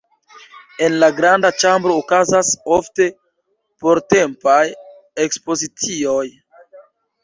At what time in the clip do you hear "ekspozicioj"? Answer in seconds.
5.29-6.23